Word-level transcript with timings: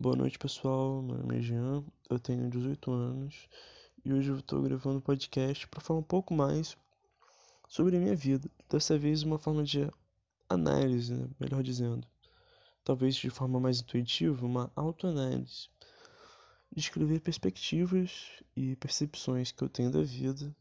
Boa 0.00 0.14
noite, 0.14 0.38
pessoal. 0.38 1.02
Meu 1.02 1.18
nome 1.18 1.38
é 1.38 1.42
Jean, 1.42 1.82
eu 2.08 2.20
tenho 2.20 2.48
18 2.48 2.88
anos 2.92 3.48
e 4.04 4.12
hoje 4.12 4.30
eu 4.30 4.38
estou 4.38 4.62
gravando 4.62 4.98
um 4.98 5.00
podcast 5.00 5.66
para 5.66 5.80
falar 5.80 5.98
um 5.98 6.04
pouco 6.04 6.32
mais 6.32 6.76
sobre 7.68 7.96
a 7.96 7.98
minha 7.98 8.14
vida. 8.14 8.48
Dessa 8.70 8.96
vez, 8.96 9.24
uma 9.24 9.40
forma 9.40 9.64
de 9.64 9.90
análise, 10.48 11.12
né? 11.12 11.28
melhor 11.40 11.64
dizendo. 11.64 12.06
Talvez 12.84 13.16
de 13.16 13.28
forma 13.28 13.58
mais 13.58 13.80
intuitiva, 13.80 14.46
uma 14.46 14.70
autoanálise. 14.76 15.68
Descrever 16.72 17.18
perspectivas 17.18 18.40
e 18.54 18.76
percepções 18.76 19.50
que 19.50 19.64
eu 19.64 19.68
tenho 19.68 19.90
da 19.90 20.02
vida 20.04 20.54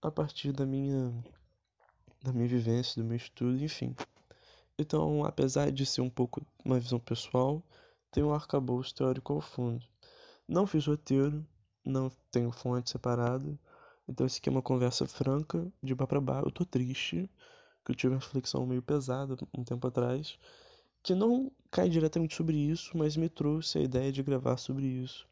a 0.00 0.10
partir 0.10 0.52
da 0.52 0.64
minha, 0.64 1.12
da 2.22 2.32
minha 2.32 2.48
vivência, 2.48 3.02
do 3.02 3.06
meu 3.06 3.18
estudo, 3.18 3.62
enfim. 3.62 3.94
Então, 4.78 5.22
apesar 5.22 5.70
de 5.70 5.84
ser 5.84 6.00
um 6.00 6.08
pouco 6.08 6.40
uma 6.64 6.80
visão 6.80 6.98
pessoal, 6.98 7.62
tem 8.10 8.22
um 8.22 8.32
arcabouço 8.32 8.94
teórico 8.94 9.32
ao 9.32 9.40
fundo. 9.40 9.84
Não 10.46 10.66
fiz 10.66 10.86
roteiro, 10.86 11.46
não 11.84 12.10
tenho 12.30 12.50
fonte 12.50 12.90
separada, 12.90 13.58
então 14.08 14.26
isso 14.26 14.38
aqui 14.38 14.48
é 14.48 14.52
uma 14.52 14.62
conversa 14.62 15.06
franca, 15.06 15.70
de 15.82 15.94
bar 15.94 16.06
para 16.06 16.20
bar. 16.20 16.42
Eu 16.44 16.50
tô 16.50 16.64
triste, 16.64 17.30
que 17.84 17.92
eu 17.92 17.94
tive 17.94 18.14
uma 18.14 18.20
reflexão 18.20 18.66
meio 18.66 18.82
pesada 18.82 19.36
um 19.56 19.62
tempo 19.62 19.86
atrás, 19.86 20.38
que 21.02 21.14
não 21.14 21.52
cai 21.70 21.88
diretamente 21.88 22.34
sobre 22.34 22.56
isso, 22.56 22.96
mas 22.96 23.16
me 23.16 23.28
trouxe 23.28 23.78
a 23.78 23.82
ideia 23.82 24.10
de 24.10 24.22
gravar 24.22 24.56
sobre 24.56 24.86
isso. 24.86 25.28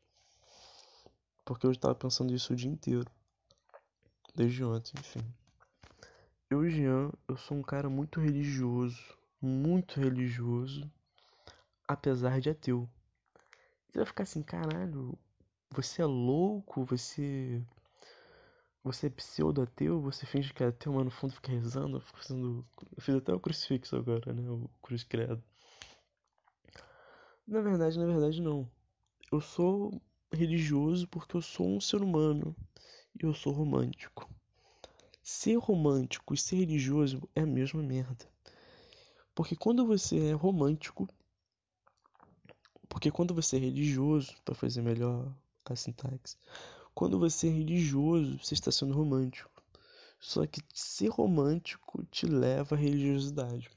Porque 1.44 1.66
eu 1.66 1.72
estava 1.72 1.94
pensando 1.94 2.34
isso 2.34 2.52
o 2.52 2.56
dia 2.56 2.70
inteiro. 2.70 3.10
Desde 4.34 4.62
ontem, 4.64 4.92
enfim. 4.98 5.24
Eu, 6.50 6.68
Jean, 6.68 7.10
eu 7.26 7.36
sou 7.36 7.56
um 7.56 7.62
cara 7.62 7.88
muito 7.88 8.20
religioso, 8.20 9.02
muito 9.40 9.98
religioso 9.98 10.90
apesar 11.86 12.40
de 12.40 12.50
ateu. 12.50 12.88
Você 13.88 13.98
vai 13.98 14.06
ficar 14.06 14.22
assim, 14.24 14.42
caralho, 14.42 15.18
você 15.70 16.02
é 16.02 16.06
louco, 16.06 16.84
você. 16.84 17.62
Você 18.84 19.08
é 19.08 19.10
pseudo-ateu, 19.10 20.00
você 20.00 20.24
finge 20.24 20.54
que 20.54 20.62
é 20.62 20.68
ateu, 20.68 20.92
mas 20.92 21.04
no 21.04 21.10
fundo 21.10 21.34
fica 21.34 21.50
rezando, 21.50 22.00
fica 22.00 22.18
fazendo. 22.18 22.64
Eu 22.96 23.02
fiz 23.02 23.14
até 23.16 23.32
o 23.34 23.40
crucifixo 23.40 23.96
agora, 23.96 24.32
né? 24.32 24.48
O 24.48 24.70
cruz 24.80 25.02
credo. 25.02 25.42
Na 27.46 27.60
verdade, 27.60 27.98
na 27.98 28.06
verdade 28.06 28.40
não. 28.40 28.70
Eu 29.32 29.40
sou 29.40 30.00
religioso 30.32 31.08
porque 31.08 31.36
eu 31.36 31.42
sou 31.42 31.66
um 31.66 31.80
ser 31.80 32.00
humano 32.02 32.54
e 33.20 33.24
eu 33.24 33.34
sou 33.34 33.52
romântico. 33.52 34.28
Ser 35.22 35.56
romântico 35.56 36.34
e 36.34 36.38
ser 36.38 36.56
religioso 36.56 37.28
é 37.34 37.40
a 37.40 37.46
mesma 37.46 37.82
merda. 37.82 38.30
Porque 39.34 39.56
quando 39.56 39.84
você 39.84 40.28
é 40.28 40.32
romântico, 40.32 41.08
porque 42.96 43.10
quando 43.10 43.34
você 43.34 43.56
é 43.56 43.60
religioso, 43.60 44.34
para 44.42 44.54
fazer 44.54 44.80
melhor 44.80 45.30
a 45.66 45.76
sintaxe, 45.76 46.38
quando 46.94 47.18
você 47.18 47.46
é 47.46 47.50
religioso, 47.50 48.38
você 48.42 48.54
está 48.54 48.72
sendo 48.72 48.94
romântico. 48.94 49.50
Só 50.18 50.46
que 50.46 50.62
ser 50.72 51.08
romântico 51.08 52.02
te 52.06 52.24
leva 52.24 52.74
à 52.74 52.78
religiosidade. 52.78 53.70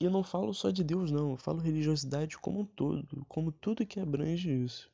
E 0.00 0.06
eu 0.06 0.10
não 0.10 0.24
falo 0.24 0.52
só 0.52 0.70
de 0.70 0.82
Deus, 0.82 1.12
não. 1.12 1.30
Eu 1.30 1.36
falo 1.36 1.60
religiosidade 1.60 2.36
como 2.36 2.62
um 2.62 2.66
todo, 2.66 3.24
como 3.28 3.52
tudo 3.52 3.86
que 3.86 4.00
abrange 4.00 4.50
isso. 4.50 4.90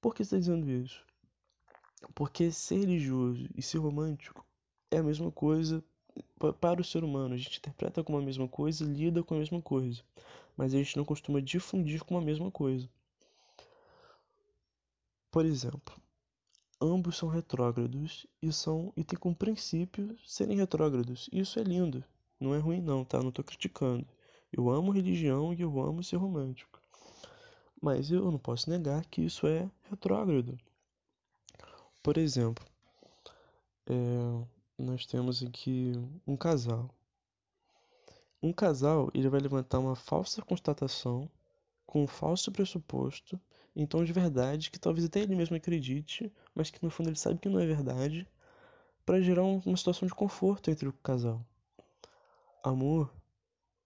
Por 0.00 0.16
que 0.16 0.22
está 0.22 0.36
dizendo 0.36 0.68
isso? 0.68 1.00
Porque 2.16 2.50
ser 2.50 2.80
religioso 2.80 3.48
e 3.54 3.62
ser 3.62 3.78
romântico 3.78 4.44
é 4.90 4.98
a 4.98 5.04
mesma 5.04 5.30
coisa 5.30 5.84
para 6.60 6.80
o 6.80 6.84
ser 6.84 7.04
humano. 7.04 7.34
A 7.34 7.38
gente 7.38 7.58
interpreta 7.58 8.02
como 8.02 8.18
a 8.18 8.22
mesma 8.22 8.48
coisa, 8.48 8.84
lida 8.84 9.22
com 9.22 9.36
a 9.36 9.38
mesma 9.38 9.62
coisa 9.62 10.02
mas 10.58 10.74
a 10.74 10.78
gente 10.78 10.96
não 10.96 11.04
costuma 11.04 11.40
difundir 11.40 12.04
com 12.04 12.18
a 12.18 12.20
mesma 12.20 12.50
coisa. 12.50 12.90
Por 15.30 15.46
exemplo, 15.46 15.94
ambos 16.80 17.16
são 17.16 17.28
retrógrados 17.28 18.26
e 18.42 18.52
são 18.52 18.92
e 18.96 19.04
tem 19.04 19.16
como 19.16 19.36
princípio 19.36 20.18
serem 20.26 20.56
retrógrados. 20.56 21.30
Isso 21.32 21.60
é 21.60 21.62
lindo, 21.62 22.04
não 22.40 22.56
é 22.56 22.58
ruim 22.58 22.80
não, 22.80 23.04
tá? 23.04 23.20
Não 23.20 23.28
estou 23.28 23.44
criticando. 23.44 24.04
Eu 24.52 24.68
amo 24.68 24.90
religião 24.90 25.54
e 25.54 25.60
eu 25.60 25.80
amo 25.80 26.02
ser 26.02 26.16
romântico. 26.16 26.80
Mas 27.80 28.10
eu 28.10 28.28
não 28.32 28.38
posso 28.38 28.68
negar 28.68 29.06
que 29.06 29.22
isso 29.22 29.46
é 29.46 29.70
retrógrado. 29.88 30.58
Por 32.02 32.18
exemplo, 32.18 32.66
é, 33.86 34.46
nós 34.76 35.06
temos 35.06 35.40
aqui 35.40 35.92
um 36.26 36.36
casal. 36.36 36.90
Um 38.40 38.52
casal 38.52 39.10
ele 39.12 39.28
vai 39.28 39.40
levantar 39.40 39.80
uma 39.80 39.96
falsa 39.96 40.40
constatação 40.42 41.28
com 41.84 42.04
um 42.04 42.06
falso 42.06 42.52
pressuposto 42.52 43.40
em 43.74 43.84
tom 43.84 44.04
de 44.04 44.12
verdade 44.12 44.70
que 44.70 44.78
talvez 44.78 45.04
até 45.06 45.20
ele 45.20 45.34
mesmo 45.34 45.56
acredite, 45.56 46.32
mas 46.54 46.70
que 46.70 46.82
no 46.82 46.90
fundo 46.90 47.08
ele 47.08 47.16
sabe 47.16 47.40
que 47.40 47.48
não 47.48 47.58
é 47.58 47.66
verdade, 47.66 48.28
para 49.04 49.20
gerar 49.20 49.42
uma 49.42 49.76
situação 49.76 50.06
de 50.06 50.14
conforto 50.14 50.70
entre 50.70 50.88
o 50.88 50.92
casal. 50.92 51.44
Amor, 52.62 53.12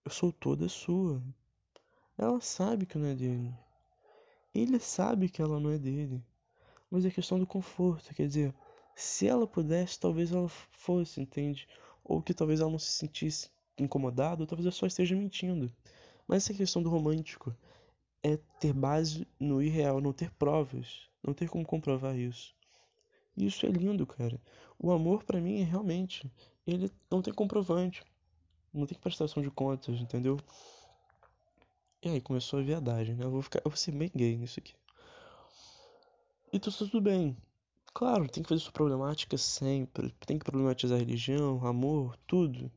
eu 0.05 0.11
sou 0.11 0.33
toda 0.33 0.69
sua. 0.69 1.23
Ela 2.19 2.41
sabe 2.41 2.87
que 2.87 2.99
não 2.99 3.07
é 3.07 3.15
dele. 3.15 3.55
Ele 4.55 4.79
sabe 4.79 5.29
que 5.29 5.41
ela 5.41 5.61
não 5.61 5.71
é 5.71 5.79
dele. 5.79 6.23
Mas 6.91 7.05
é 7.05 7.11
questão 7.11 7.39
do 7.39 7.47
conforto, 7.47 8.15
quer 8.15 8.27
dizer, 8.27 8.55
se 8.95 9.27
ela 9.27 9.47
pudesse, 9.47 9.99
talvez 9.99 10.33
ela 10.33 10.49
fosse, 10.49 11.21
entende? 11.21 11.67
Ou 12.05 12.21
que 12.21 12.35
talvez 12.35 12.61
ela 12.61 12.71
não 12.71 12.79
se 12.79 12.93
sentisse 12.93 13.51
incomodado, 13.79 14.47
talvez 14.47 14.67
eu 14.67 14.73
só 14.73 14.87
esteja 14.87 15.17
mentindo. 15.17 15.73
Mas 16.27 16.45
essa 16.45 16.55
questão 16.55 16.83
do 16.83 16.91
romântico 16.91 17.55
é 18.23 18.39
ter 18.61 18.73
base 18.73 19.27
no 19.39 19.63
irreal, 19.63 20.01
não 20.01 20.13
ter 20.13 20.31
provas, 20.31 21.09
não 21.23 21.35
ter 21.35 21.49
como 21.49 21.65
comprovar 21.65 22.17
isso. 22.17 22.55
Isso 23.37 23.67
é 23.67 23.71
lindo, 23.71 24.07
cara. 24.07 24.41
O 24.79 24.93
amor 24.93 25.25
para 25.25 25.41
mim 25.41 25.61
é 25.61 25.65
realmente, 25.65 26.31
ele 26.67 26.91
não 27.11 27.23
tem 27.23 27.33
comprovante, 27.33 28.05
não 28.73 28.87
tem 28.87 28.99
prestação 28.99 29.43
de 29.43 29.51
contas, 29.51 30.01
entendeu? 30.01 30.39
E 32.03 32.09
aí 32.09 32.21
começou 32.21 32.59
a 32.59 32.63
viadagem, 32.63 33.15
né? 33.15 33.25
Eu 33.25 33.31
vou 33.31 33.43
ficar, 33.43 33.61
eu 33.65 33.71
vou 33.71 33.77
ser 33.77 33.93
bem 33.93 34.11
gay 34.15 34.37
nisso 34.37 34.59
aqui. 34.59 34.75
E 36.53 36.59
tá 36.59 36.71
tudo 36.71 37.01
bem. 37.01 37.37
Claro, 37.95 38.29
tem 38.29 38.43
que 38.43 38.49
fazer 38.49 38.61
sua 38.61 38.73
problemática 38.73 39.39
sempre. 39.39 40.15
Tem 40.27 40.39
que 40.39 40.45
problematizar 40.45 40.99
religião, 40.99 41.65
amor, 41.67 42.17
tudo. 42.27 42.71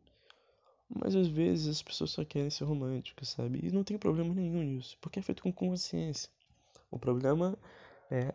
Mas 0.98 1.14
às 1.14 1.28
vezes 1.28 1.68
as 1.68 1.84
pessoas 1.84 2.12
só 2.12 2.24
querem 2.24 2.50
ser 2.50 2.64
românticas, 2.64 3.28
sabe? 3.30 3.60
E 3.62 3.70
não 3.70 3.84
tem 3.84 3.98
problema 3.98 4.34
nenhum 4.34 4.64
nisso, 4.64 4.98
porque 5.02 5.20
é 5.20 5.22
feito 5.22 5.44
com 5.44 5.52
consciência. 5.52 6.30
O 6.90 6.98
problema 6.98 7.58
é 8.10 8.34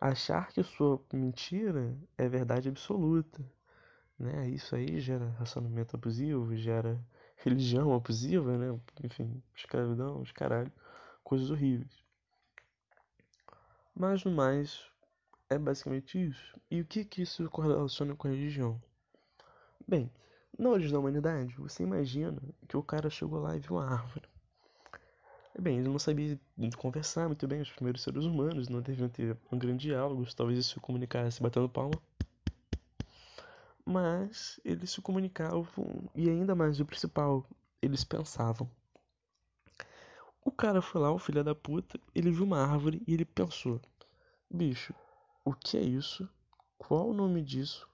achar 0.00 0.48
que 0.48 0.60
a 0.60 0.64
sua 0.64 1.00
mentira 1.12 1.96
é 2.18 2.28
verdade 2.28 2.68
absoluta. 2.68 3.40
Né? 4.18 4.50
Isso 4.50 4.74
aí 4.74 5.00
gera 5.00 5.30
relacionamento 5.30 5.94
abusivo, 5.94 6.56
gera 6.56 7.00
religião 7.36 7.94
abusiva, 7.94 8.58
né? 8.58 8.78
Enfim, 9.04 9.42
escravidão, 9.54 10.20
os 10.20 10.32
caralho, 10.32 10.72
coisas 11.22 11.50
horríveis. 11.50 12.04
Mas 13.94 14.24
no 14.24 14.32
mais, 14.32 14.84
é 15.48 15.56
basicamente 15.56 16.18
isso. 16.22 16.60
E 16.70 16.80
o 16.80 16.84
que 16.84 17.04
que 17.04 17.22
isso 17.22 17.48
correlaciona 17.50 18.16
com 18.16 18.26
a 18.26 18.30
religião? 18.30 18.82
Bem, 19.86 20.10
na 20.60 20.68
origem 20.68 20.92
da 20.92 20.98
humanidade, 20.98 21.54
você 21.56 21.82
imagina 21.82 22.38
que 22.68 22.76
o 22.76 22.82
cara 22.82 23.08
chegou 23.08 23.40
lá 23.40 23.56
e 23.56 23.60
viu 23.60 23.76
uma 23.76 23.90
árvore. 23.90 24.28
Bem, 25.58 25.78
ele 25.78 25.88
não 25.88 25.98
sabia 25.98 26.38
conversar 26.76 27.26
muito 27.28 27.48
bem, 27.48 27.62
os 27.62 27.70
primeiros 27.70 28.02
seres 28.02 28.24
humanos 28.24 28.68
não 28.68 28.82
deviam 28.82 29.08
ter 29.08 29.36
um 29.50 29.58
grande 29.58 29.88
diálogo, 29.88 30.22
talvez 30.34 30.58
isso 30.58 30.74
se 30.74 30.80
comunicasse 30.80 31.42
batendo 31.42 31.68
palma. 31.68 31.98
Mas 33.86 34.60
eles 34.62 34.90
se 34.90 35.00
comunicavam 35.00 35.66
e 36.14 36.28
ainda 36.28 36.54
mais 36.54 36.78
o 36.78 36.84
principal, 36.84 37.44
eles 37.80 38.04
pensavam. 38.04 38.70
O 40.44 40.50
cara 40.50 40.82
foi 40.82 41.00
lá, 41.00 41.10
o 41.10 41.18
filho 41.18 41.42
da 41.42 41.54
puta, 41.54 41.98
ele 42.14 42.30
viu 42.30 42.44
uma 42.44 42.62
árvore 42.62 43.02
e 43.06 43.14
ele 43.14 43.24
pensou: 43.24 43.80
bicho, 44.50 44.94
o 45.42 45.54
que 45.54 45.78
é 45.78 45.82
isso? 45.82 46.28
Qual 46.78 47.08
o 47.08 47.14
nome 47.14 47.42
disso? 47.42 47.89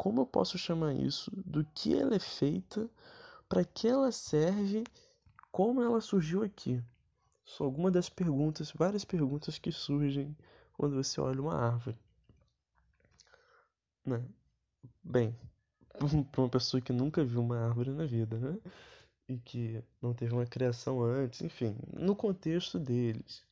Como 0.00 0.22
eu 0.22 0.26
posso 0.26 0.56
chamar 0.56 0.94
isso, 0.94 1.30
do 1.44 1.62
que 1.62 1.94
ela 1.94 2.16
é 2.16 2.18
feita, 2.18 2.88
para 3.46 3.62
que 3.62 3.86
ela 3.86 4.10
serve, 4.10 4.82
como 5.52 5.82
ela 5.82 6.00
surgiu 6.00 6.42
aqui. 6.42 6.82
São 7.44 7.66
algumas 7.66 7.92
das 7.92 8.08
perguntas, 8.08 8.72
várias 8.72 9.04
perguntas 9.04 9.58
que 9.58 9.70
surgem 9.70 10.34
quando 10.72 10.94
você 10.94 11.20
olha 11.20 11.42
uma 11.42 11.54
árvore. 11.54 11.98
Né? 14.02 14.24
Bem, 15.04 15.38
para 16.32 16.40
uma 16.40 16.48
pessoa 16.48 16.80
que 16.80 16.94
nunca 16.94 17.22
viu 17.22 17.42
uma 17.42 17.58
árvore 17.58 17.90
na 17.90 18.06
vida, 18.06 18.38
né? 18.38 18.58
E 19.28 19.36
que 19.36 19.84
não 20.00 20.14
teve 20.14 20.32
uma 20.32 20.46
criação 20.46 21.02
antes, 21.02 21.42
enfim, 21.42 21.76
no 21.92 22.16
contexto 22.16 22.78
deles. 22.78 23.44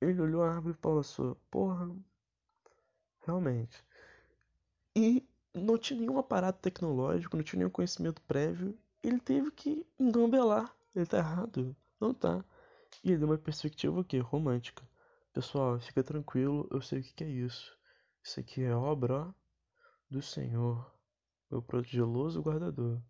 Ele 0.00 0.22
olhou 0.22 0.42
a 0.42 0.54
árvore 0.54 0.74
e 0.74 0.78
pensou, 0.78 1.36
porra, 1.50 1.94
realmente, 3.26 3.84
e 4.94 5.26
não 5.54 5.78
tinha 5.78 6.00
nenhum 6.00 6.18
aparato 6.18 6.60
tecnológico, 6.60 7.36
não 7.36 7.44
tinha 7.44 7.58
nenhum 7.58 7.70
conhecimento 7.70 8.20
prévio. 8.22 8.78
Ele 9.02 9.18
teve 9.18 9.50
que 9.50 9.86
engambelar. 9.98 10.74
Ele 10.94 11.06
tá 11.06 11.18
errado. 11.18 11.76
Não 12.00 12.12
tá. 12.12 12.44
E 13.04 13.10
ele 13.10 13.18
deu 13.18 13.28
uma 13.28 13.38
perspectiva 13.38 14.00
o 14.00 14.04
quê? 14.04 14.18
Romântica. 14.18 14.86
Pessoal, 15.32 15.78
fica 15.78 16.02
tranquilo, 16.02 16.68
eu 16.70 16.82
sei 16.82 17.00
o 17.00 17.02
que, 17.02 17.14
que 17.14 17.24
é 17.24 17.28
isso. 17.28 17.76
Isso 18.22 18.40
aqui 18.40 18.62
é 18.62 18.74
obra 18.74 19.32
do 20.10 20.20
Senhor, 20.20 20.92
meu 21.50 21.62
prodigioso 21.62 22.42
guardador. 22.42 23.00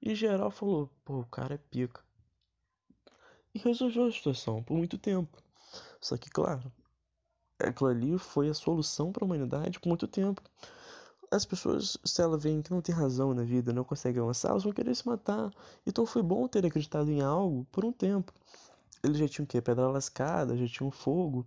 E 0.00 0.14
geral 0.14 0.50
falou, 0.50 0.90
pô, 1.04 1.20
o 1.20 1.26
cara 1.26 1.54
é 1.54 1.58
pica. 1.58 2.02
E 3.54 3.58
resolveu 3.58 4.06
a 4.06 4.12
situação 4.12 4.62
por 4.62 4.76
muito 4.76 4.96
tempo. 4.96 5.36
Só 6.00 6.16
que, 6.16 6.30
claro, 6.30 6.72
aquilo 7.58 7.90
ali 7.90 8.18
foi 8.18 8.48
a 8.48 8.54
solução 8.54 9.12
para 9.12 9.22
a 9.22 9.26
humanidade 9.26 9.78
por 9.78 9.88
muito 9.88 10.08
tempo. 10.08 10.42
As 11.30 11.44
pessoas, 11.44 11.96
se 12.04 12.20
elas 12.20 12.42
veem 12.42 12.60
que 12.60 12.72
não 12.72 12.82
tem 12.82 12.94
razão 12.94 13.32
na 13.32 13.44
vida, 13.44 13.72
não 13.72 13.84
conseguem 13.84 14.20
avançar, 14.20 14.50
elas 14.50 14.64
vão 14.64 14.72
querer 14.72 14.94
se 14.96 15.06
matar. 15.06 15.52
Então 15.86 16.04
foi 16.04 16.22
bom 16.22 16.48
ter 16.48 16.66
acreditado 16.66 17.10
em 17.10 17.20
algo 17.20 17.64
por 17.70 17.84
um 17.84 17.92
tempo. 17.92 18.32
Eles 19.02 19.18
já 19.18 19.28
tinham 19.28 19.44
o 19.44 19.46
quê? 19.46 19.60
Pedra 19.60 19.88
lascada, 19.88 20.56
já 20.56 20.66
tinham 20.66 20.90
fogo. 20.90 21.46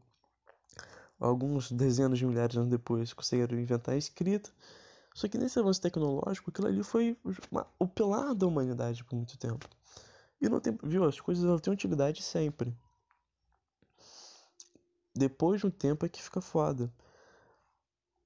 Alguns 1.20 1.72
dezenas 1.72 2.18
de 2.18 2.26
milhares 2.26 2.54
de 2.54 2.60
anos 2.60 2.72
depois 2.72 3.14
conseguiram 3.14 3.60
inventar 3.60 3.96
a 3.96 3.98
escrita. 3.98 4.50
Só 5.14 5.28
que 5.28 5.38
nesse 5.38 5.60
avanço 5.60 5.82
tecnológico, 5.82 6.50
aquilo 6.50 6.68
ali 6.68 6.84
foi 6.84 7.18
uma, 7.52 7.68
o 7.78 7.88
pilar 7.88 8.34
da 8.34 8.48
humanidade 8.48 9.04
por 9.04 9.16
muito 9.16 9.38
tempo. 9.38 9.68
E 10.42 10.50
não 10.50 10.60
tem, 10.60 10.78
viu, 10.82 11.06
as 11.06 11.20
coisas 11.20 11.46
elas 11.46 11.62
têm 11.62 11.72
utilidade 11.72 12.22
sempre. 12.24 12.76
Depois 15.16 15.62
de 15.62 15.68
um 15.68 15.72
tempo 15.72 16.06
é 16.06 16.10
que 16.10 16.22
fica 16.22 16.42
foda. 16.42 16.92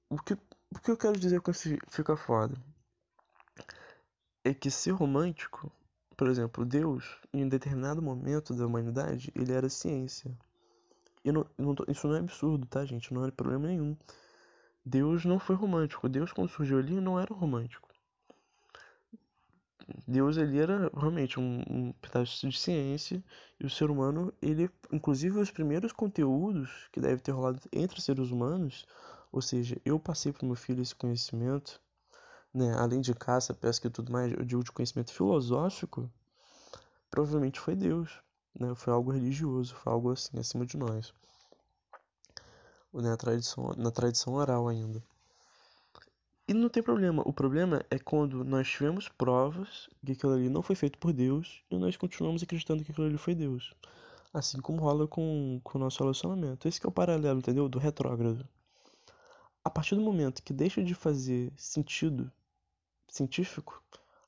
O 0.08 0.16
que, 0.16 0.36
o 0.70 0.78
que 0.80 0.90
eu 0.90 0.96
quero 0.96 1.18
dizer 1.18 1.40
com 1.40 1.50
esse 1.50 1.78
fica 1.88 2.16
foda? 2.16 2.56
É 4.44 4.52
que 4.52 4.70
ser 4.70 4.92
romântico, 4.92 5.72
por 6.16 6.28
exemplo, 6.28 6.64
Deus, 6.64 7.16
em 7.32 7.44
um 7.44 7.48
determinado 7.48 8.02
momento 8.02 8.54
da 8.54 8.66
humanidade, 8.66 9.32
ele 9.34 9.52
era 9.52 9.68
ciência. 9.68 10.36
Não, 11.24 11.46
não, 11.58 11.74
isso 11.88 12.08
não 12.08 12.16
é 12.16 12.20
absurdo, 12.20 12.66
tá, 12.66 12.84
gente? 12.84 13.12
Não 13.12 13.26
é 13.26 13.30
problema 13.30 13.68
nenhum. 13.68 13.96
Deus 14.84 15.24
não 15.24 15.38
foi 15.38 15.54
romântico. 15.56 16.08
Deus, 16.08 16.32
quando 16.32 16.48
surgiu 16.48 16.78
ali, 16.78 17.00
não 17.00 17.20
era 17.20 17.34
romântico. 17.34 17.88
Deus 20.06 20.36
ele 20.36 20.58
era 20.58 20.90
realmente 20.94 21.40
um, 21.40 21.62
um 21.68 21.92
pedaço 21.92 22.46
de 22.46 22.58
ciência 22.58 23.22
e 23.58 23.64
o 23.64 23.70
ser 23.70 23.90
humano 23.90 24.32
ele 24.42 24.70
inclusive 24.92 25.38
os 25.38 25.50
primeiros 25.50 25.92
conteúdos 25.92 26.88
que 26.92 27.00
deve 27.00 27.22
ter 27.22 27.32
rolado 27.32 27.60
entre 27.72 28.00
seres 28.00 28.30
humanos 28.30 28.86
ou 29.32 29.42
seja 29.42 29.80
eu 29.84 29.98
passei 29.98 30.32
para 30.32 30.46
meu 30.46 30.56
filho 30.56 30.82
esse 30.82 30.94
conhecimento 30.94 31.80
né 32.52 32.74
além 32.78 33.00
de 33.00 33.14
caça 33.14 33.54
pesca 33.54 33.86
e 33.86 33.90
tudo 33.90 34.12
mais 34.12 34.32
eu 34.32 34.44
digo 34.44 34.64
de 34.64 34.72
conhecimento 34.72 35.12
filosófico 35.12 36.10
provavelmente 37.10 37.60
foi 37.60 37.74
Deus 37.76 38.20
né 38.58 38.74
foi 38.74 38.92
algo 38.92 39.10
religioso 39.10 39.74
foi 39.74 39.92
algo 39.92 40.12
assim 40.12 40.38
acima 40.38 40.64
de 40.66 40.76
nós 40.76 41.12
na 42.92 43.16
tradição, 43.16 43.72
na 43.76 43.90
tradição 43.90 44.34
oral 44.34 44.68
ainda. 44.68 45.02
E 46.46 46.54
não 46.54 46.68
tem 46.68 46.82
problema. 46.82 47.22
O 47.26 47.32
problema 47.32 47.84
é 47.90 47.98
quando 47.98 48.42
nós 48.42 48.68
tivemos 48.68 49.08
provas 49.08 49.88
que 50.04 50.12
aquilo 50.12 50.32
ali 50.32 50.48
não 50.48 50.62
foi 50.62 50.74
feito 50.74 50.98
por 50.98 51.12
Deus 51.12 51.62
e 51.70 51.76
nós 51.76 51.96
continuamos 51.96 52.42
acreditando 52.42 52.82
que 52.82 52.90
aquilo 52.90 53.06
ali 53.06 53.18
foi 53.18 53.34
Deus. 53.34 53.74
Assim 54.32 54.58
como 54.60 54.80
rola 54.80 55.06
com, 55.06 55.60
com 55.62 55.78
o 55.78 55.80
nosso 55.80 56.02
relacionamento. 56.02 56.66
Esse 56.66 56.84
é 56.84 56.88
o 56.88 56.92
paralelo, 56.92 57.38
entendeu? 57.38 57.68
Do 57.68 57.78
retrógrado. 57.78 58.48
A 59.68 59.70
partir 59.70 59.94
do 59.96 60.00
momento 60.00 60.42
que 60.42 60.54
deixa 60.54 60.82
de 60.82 60.94
fazer 60.94 61.52
sentido 61.54 62.32
científico, 63.06 63.84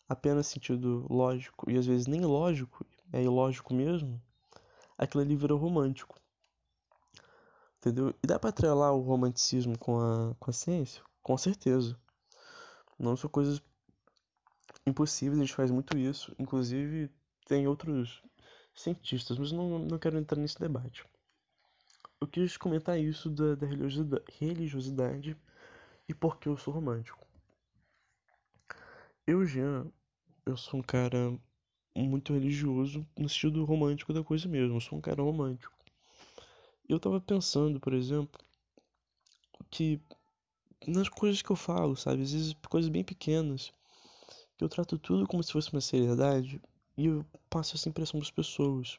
apenas 0.07 0.49
sentido 0.49 1.07
lógico, 1.09 1.71
e 1.71 1.79
às 1.79 1.87
vezes 1.87 2.07
nem 2.07 2.21
lógico, 2.21 2.85
é 3.11 3.23
ilógico 3.23 3.73
mesmo, 3.73 4.21
aquilo 4.99 5.23
ali 5.23 5.35
vira 5.35 5.55
romântico. 5.55 6.21
Entendeu? 7.79 8.15
E 8.23 8.27
dá 8.27 8.39
para 8.39 8.51
atrelar 8.51 8.93
o 8.93 9.01
romanticismo 9.01 9.79
com 9.79 9.99
a, 9.99 10.35
com 10.39 10.51
a 10.51 10.53
ciência? 10.53 11.03
Com 11.23 11.39
certeza. 11.39 11.99
Não 12.99 13.17
são 13.17 13.31
coisas 13.31 13.63
impossíveis, 14.87 15.41
a 15.41 15.43
gente 15.43 15.55
faz 15.55 15.71
muito 15.71 15.97
isso. 15.97 16.37
Inclusive, 16.39 17.11
tem 17.47 17.67
outros 17.67 18.23
cientistas, 18.75 19.39
mas 19.39 19.53
não, 19.53 19.79
não 19.79 19.99
quero 19.99 20.19
entrar 20.19 20.39
nesse 20.39 20.61
debate. 20.61 21.03
Eu 22.21 22.29
quis 22.29 22.57
comentar 22.57 23.01
isso 23.01 23.31
da, 23.31 23.55
da 23.55 23.67
religiosidade, 23.67 25.37
e 26.07 26.15
por 26.15 26.39
que 26.39 26.49
eu 26.49 26.57
sou 26.57 26.75
romântico. 26.75 27.27
Eu, 29.27 29.47
Jean, 29.47 29.87
eu 30.45 30.57
sou 30.57 30.81
um 30.81 30.83
cara 30.83 31.39
muito 31.97 32.33
religioso 32.35 33.07
no 33.17 33.29
sentido 33.29 33.65
romântico 33.65 34.13
da 34.13 34.23
coisa 34.23 34.49
mesmo. 34.49 34.77
Eu 34.77 34.81
sou 34.81 34.99
um 34.99 35.01
cara 35.01 35.23
romântico. 35.23 35.73
Eu 36.89 36.99
tava 36.99 37.21
pensando, 37.21 37.79
por 37.81 37.95
exemplo, 37.95 38.39
que 39.71 40.01
nas 40.87 41.09
coisas 41.09 41.41
que 41.41 41.51
eu 41.51 41.57
falo, 41.57 41.97
sabe? 41.97 42.23
Às 42.23 42.33
vezes 42.33 42.57
coisas 42.69 42.91
bem 42.91 43.05
pequenas, 43.05 43.73
que 44.59 44.65
eu 44.65 44.69
trato 44.69 44.99
tudo 44.99 45.27
como 45.27 45.43
se 45.43 45.53
fosse 45.53 45.73
uma 45.73 45.81
seriedade 45.81 46.61
e 46.97 47.07
eu 47.07 47.25
passo 47.49 47.77
essa 47.77 47.89
impressão 47.89 48.19
para 48.19 48.27
as 48.27 48.31
pessoas. 48.31 48.99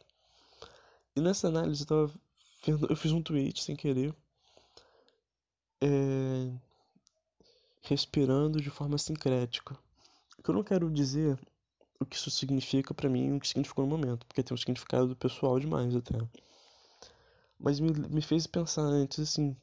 E 1.16 1.22
nessa 1.22 1.50
análise 1.50 1.84
eu 1.84 1.88
tava 1.88 2.14
eu 2.68 2.96
fiz 2.96 3.12
um 3.12 3.22
tweet 3.22 3.64
sem 3.64 3.76
querer, 3.76 4.14
é, 5.82 6.52
respirando 7.82 8.62
de 8.62 8.70
forma 8.70 8.98
sincrética. 8.98 9.78
Eu 10.48 10.54
não 10.54 10.64
quero 10.64 10.90
dizer 10.92 11.40
o 12.00 12.06
que 12.06 12.16
isso 12.16 12.30
significa 12.30 12.94
para 12.94 13.10
mim, 13.10 13.36
o 13.36 13.40
que 13.40 13.48
significou 13.48 13.86
no 13.86 13.98
momento, 13.98 14.26
porque 14.26 14.44
tem 14.44 14.54
um 14.54 14.58
significado 14.58 15.16
pessoal 15.16 15.60
demais 15.60 15.96
até. 15.96 16.18
Mas 17.60 17.80
me, 17.80 17.92
me 17.92 18.22
fez 18.22 18.48
pensar 18.48 18.82
antes 18.82 19.20
assim, 19.20 19.56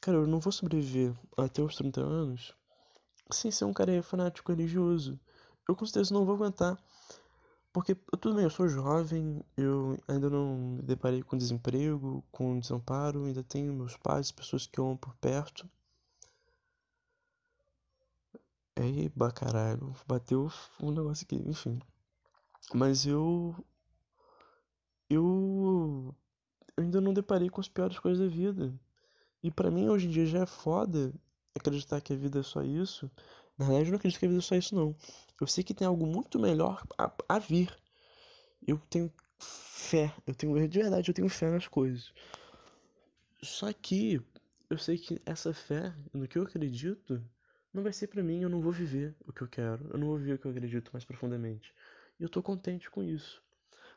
cara, 0.00 0.18
eu 0.18 0.26
não 0.26 0.40
vou 0.40 0.52
sobreviver 0.52 1.12
até 1.36 1.62
os 1.62 1.76
30 1.76 2.00
anos 2.00 2.54
sem 3.30 3.50
ser 3.50 3.64
um 3.64 3.72
cara 3.72 4.02
fanático 4.02 4.52
religioso. 4.52 5.18
Eu 5.68 5.74
com 5.74 5.86
certeza 5.86 6.12
não 6.12 6.24
vou 6.24 6.34
aguentar. 6.34 6.78
Porque, 7.74 7.96
tudo 8.20 8.36
bem, 8.36 8.44
eu 8.44 8.50
sou 8.50 8.68
jovem, 8.68 9.44
eu 9.56 9.98
ainda 10.06 10.30
não 10.30 10.56
me 10.76 10.82
deparei 10.82 11.24
com 11.24 11.36
desemprego, 11.36 12.24
com 12.30 12.60
desamparo, 12.60 13.24
ainda 13.24 13.42
tenho 13.42 13.74
meus 13.74 13.96
pais, 13.96 14.30
pessoas 14.30 14.64
que 14.64 14.78
eu 14.78 14.86
amo 14.86 14.96
por 14.96 15.12
perto. 15.16 15.68
Aí, 18.76 19.10
caralho, 19.34 19.92
bateu 20.06 20.48
um 20.80 20.92
negócio 20.92 21.24
aqui, 21.24 21.36
enfim. 21.48 21.80
Mas 22.72 23.06
eu. 23.06 23.52
Eu 25.10 26.14
eu 26.76 26.84
ainda 26.84 27.00
não 27.00 27.12
deparei 27.12 27.50
com 27.50 27.60
as 27.60 27.68
piores 27.68 27.98
coisas 27.98 28.20
da 28.20 28.32
vida. 28.32 28.72
E 29.42 29.50
para 29.50 29.70
mim 29.70 29.88
hoje 29.88 30.06
em 30.06 30.10
dia 30.10 30.26
já 30.26 30.40
é 30.40 30.46
foda 30.46 31.12
acreditar 31.56 32.00
que 32.00 32.12
a 32.12 32.16
vida 32.16 32.40
é 32.40 32.42
só 32.42 32.62
isso. 32.62 33.10
Na 33.58 33.66
verdade, 33.66 33.88
eu 33.88 33.92
não 33.92 33.98
acredito 33.98 34.18
que 34.20 34.26
a 34.26 34.28
vida 34.28 34.40
é 34.40 34.42
só 34.42 34.54
isso, 34.54 34.74
não. 34.74 34.94
Eu 35.40 35.46
sei 35.46 35.64
que 35.64 35.74
tem 35.74 35.86
algo 35.86 36.06
muito 36.06 36.38
melhor 36.38 36.82
a, 36.96 37.12
a 37.28 37.38
vir. 37.38 37.74
Eu 38.66 38.78
tenho 38.88 39.12
fé. 39.38 40.14
Eu 40.26 40.34
tenho, 40.34 40.68
de 40.68 40.78
verdade, 40.78 41.10
eu 41.10 41.14
tenho 41.14 41.28
fé 41.28 41.50
nas 41.50 41.68
coisas. 41.68 42.12
Só 43.42 43.72
que 43.72 44.20
eu 44.70 44.78
sei 44.78 44.96
que 44.96 45.20
essa 45.26 45.52
fé 45.52 45.94
no 46.12 46.26
que 46.26 46.38
eu 46.38 46.42
acredito 46.42 47.22
não 47.72 47.82
vai 47.82 47.92
ser 47.92 48.06
para 48.06 48.22
mim. 48.22 48.42
Eu 48.42 48.48
não 48.48 48.60
vou 48.60 48.72
viver 48.72 49.14
o 49.26 49.32
que 49.32 49.42
eu 49.42 49.48
quero. 49.48 49.88
Eu 49.92 49.98
não 49.98 50.06
vou 50.06 50.18
viver 50.18 50.34
o 50.34 50.38
que 50.38 50.46
eu 50.46 50.50
acredito 50.50 50.90
mais 50.92 51.04
profundamente. 51.04 51.74
E 52.18 52.22
eu 52.22 52.28
tô 52.28 52.42
contente 52.42 52.90
com 52.90 53.02
isso. 53.02 53.42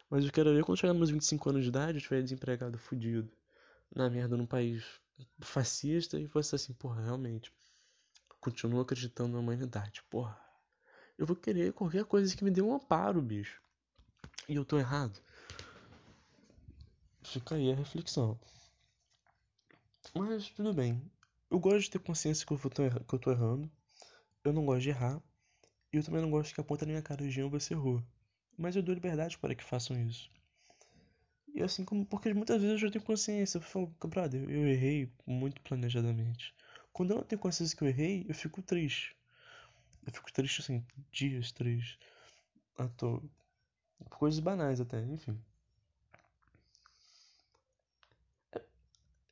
Mas 0.09 0.25
eu 0.25 0.31
quero 0.31 0.53
ver 0.53 0.63
quando 0.63 0.77
chegar 0.77 0.93
nos 0.93 0.99
meus 0.99 1.11
25 1.11 1.49
anos 1.49 1.63
de 1.63 1.69
idade, 1.69 1.93
eu 1.93 1.97
estiver 1.97 2.23
desempregado, 2.23 2.77
fudido, 2.77 3.31
na 3.93 4.09
merda, 4.09 4.37
num 4.37 4.45
país 4.45 4.85
fascista, 5.39 6.19
e 6.19 6.27
fosse 6.27 6.55
assim, 6.55 6.73
porra, 6.73 7.01
realmente, 7.01 7.51
continuo 8.39 8.79
acreditando 8.79 9.33
na 9.33 9.39
humanidade, 9.39 10.01
porra. 10.09 10.46
Eu 11.17 11.25
vou 11.25 11.35
querer 11.35 11.73
qualquer 11.73 12.05
coisa 12.05 12.35
que 12.35 12.43
me 12.43 12.51
dê 12.51 12.61
um 12.61 12.73
amparo, 12.73 13.21
bicho. 13.21 13.61
E 14.47 14.55
eu 14.55 14.63
tô 14.63 14.77
errado? 14.77 15.19
Fica 17.23 17.55
aí 17.55 17.71
a 17.71 17.75
reflexão. 17.75 18.39
Mas 20.15 20.49
tudo 20.49 20.73
bem. 20.73 21.01
Eu 21.49 21.59
gosto 21.59 21.81
de 21.81 21.91
ter 21.91 21.99
consciência 21.99 22.45
que 22.45 22.53
eu, 22.53 22.57
tô, 22.57 22.69
que 22.69 23.15
eu 23.15 23.19
tô 23.19 23.31
errando. 23.31 23.69
Eu 24.43 24.53
não 24.53 24.65
gosto 24.65 24.83
de 24.83 24.89
errar. 24.89 25.21
E 25.91 25.97
eu 25.97 26.03
também 26.03 26.21
não 26.21 26.29
gosto 26.29 26.53
que 26.53 26.61
aponta 26.61 26.85
na 26.85 26.91
minha 26.91 27.01
cara, 27.01 27.29
Jean, 27.29 27.49
você 27.49 27.73
errou 27.73 28.03
mas 28.57 28.75
eu 28.75 28.81
dou 28.81 28.95
liberdade 28.95 29.37
para 29.37 29.53
que 29.53 29.63
façam 29.63 30.01
isso. 30.01 30.31
E 31.53 31.61
assim 31.61 31.85
como, 31.85 32.05
porque 32.05 32.33
muitas 32.33 32.61
vezes 32.61 32.73
eu 32.73 32.87
já 32.87 32.91
tenho 32.91 33.05
consciência, 33.05 33.57
eu 33.57 33.61
falo, 33.61 33.87
brother, 34.05 34.49
eu 34.49 34.67
errei 34.67 35.11
muito 35.25 35.61
planejadamente. 35.61 36.53
Quando 36.91 37.11
eu 37.11 37.17
não 37.17 37.23
tenho 37.23 37.39
consciência 37.39 37.77
que 37.77 37.83
eu 37.83 37.87
errei, 37.87 38.25
eu 38.27 38.35
fico 38.35 38.61
triste. 38.61 39.15
Eu 40.07 40.13
fico 40.13 40.31
triste 40.31 40.61
assim, 40.61 40.85
dias, 41.11 41.51
três. 41.51 41.97
À 42.77 42.87
toa. 42.87 43.21
Coisas 44.09 44.39
banais 44.39 44.79
até, 44.79 45.03
enfim. 45.03 45.37